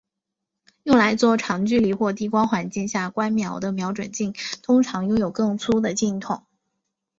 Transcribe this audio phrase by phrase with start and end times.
[0.81, 6.43] 用来做长距离或低光环境下观瞄的瞄准镜通常拥有更粗的镜筒。